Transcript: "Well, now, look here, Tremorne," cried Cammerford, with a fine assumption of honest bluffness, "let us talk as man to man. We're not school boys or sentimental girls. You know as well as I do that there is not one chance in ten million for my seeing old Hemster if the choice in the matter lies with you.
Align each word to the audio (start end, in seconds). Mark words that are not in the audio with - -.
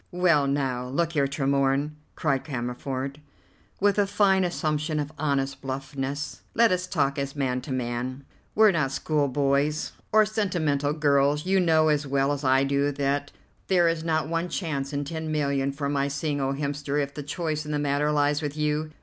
"Well, 0.09 0.47
now, 0.47 0.87
look 0.87 1.11
here, 1.13 1.27
Tremorne," 1.27 1.91
cried 2.15 2.43
Cammerford, 2.43 3.17
with 3.79 3.99
a 3.99 4.07
fine 4.07 4.43
assumption 4.43 4.99
of 4.99 5.11
honest 5.19 5.61
bluffness, 5.61 6.41
"let 6.55 6.71
us 6.71 6.87
talk 6.87 7.19
as 7.19 7.35
man 7.35 7.61
to 7.61 7.71
man. 7.71 8.23
We're 8.55 8.71
not 8.71 8.91
school 8.91 9.27
boys 9.27 9.91
or 10.11 10.25
sentimental 10.25 10.93
girls. 10.93 11.45
You 11.45 11.59
know 11.59 11.89
as 11.89 12.07
well 12.07 12.31
as 12.33 12.43
I 12.43 12.63
do 12.63 12.91
that 12.93 13.31
there 13.67 13.87
is 13.87 14.03
not 14.03 14.27
one 14.27 14.49
chance 14.49 14.91
in 14.91 15.05
ten 15.05 15.31
million 15.31 15.71
for 15.71 15.87
my 15.87 16.07
seeing 16.07 16.41
old 16.41 16.57
Hemster 16.57 16.99
if 16.99 17.13
the 17.13 17.21
choice 17.21 17.63
in 17.63 17.71
the 17.71 17.77
matter 17.77 18.11
lies 18.11 18.41
with 18.41 18.57
you. 18.57 18.89